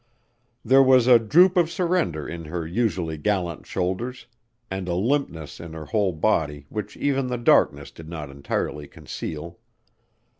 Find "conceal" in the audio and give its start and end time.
8.87-9.59